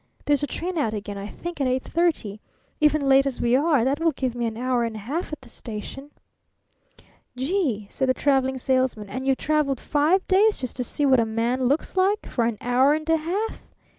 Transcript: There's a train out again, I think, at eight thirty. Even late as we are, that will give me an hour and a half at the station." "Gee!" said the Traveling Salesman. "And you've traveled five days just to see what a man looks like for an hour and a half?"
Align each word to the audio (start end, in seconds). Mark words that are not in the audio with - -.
There's 0.25 0.41
a 0.41 0.47
train 0.47 0.79
out 0.79 0.95
again, 0.95 1.19
I 1.19 1.27
think, 1.27 1.61
at 1.61 1.67
eight 1.67 1.83
thirty. 1.83 2.41
Even 2.79 3.07
late 3.07 3.27
as 3.27 3.39
we 3.39 3.55
are, 3.55 3.85
that 3.85 3.99
will 3.99 4.13
give 4.13 4.33
me 4.33 4.47
an 4.47 4.57
hour 4.57 4.83
and 4.83 4.95
a 4.95 5.05
half 5.05 5.31
at 5.31 5.41
the 5.41 5.47
station." 5.49 6.09
"Gee!" 7.37 7.85
said 7.91 8.09
the 8.09 8.15
Traveling 8.15 8.57
Salesman. 8.57 9.09
"And 9.11 9.27
you've 9.27 9.37
traveled 9.37 9.79
five 9.79 10.27
days 10.27 10.57
just 10.57 10.75
to 10.77 10.83
see 10.83 11.05
what 11.05 11.19
a 11.19 11.23
man 11.27 11.65
looks 11.65 11.95
like 11.95 12.25
for 12.25 12.45
an 12.45 12.57
hour 12.61 12.95
and 12.95 13.07
a 13.11 13.17
half?" 13.17 13.59